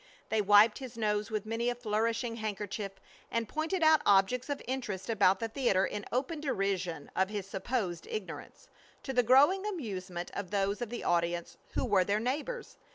They 0.29 0.41
wiped 0.41 0.79
his 0.79 0.97
nose 0.97 1.29
with 1.29 1.45
many 1.45 1.69
a 1.69 1.75
flourishing 1.75 2.37
handkerchief, 2.37 2.93
and 3.29 3.47
pointed 3.47 3.83
out 3.83 4.01
objects 4.03 4.49
of 4.49 4.59
interest 4.67 5.11
about 5.11 5.39
the 5.39 5.47
theater 5.47 5.85
in 5.85 6.05
open 6.11 6.39
derision 6.39 7.11
of 7.15 7.29
his 7.29 7.45
supposed 7.45 8.07
ignorance, 8.07 8.67
to 9.03 9.13
the 9.13 9.21
growing 9.21 9.63
amusement 9.63 10.31
of 10.33 10.49
those 10.49 10.81
of 10.81 10.89
the 10.89 11.03
audience 11.03 11.57
who 11.75 11.85
were 11.85 12.03
their 12.03 12.19
neighbors. 12.19 12.79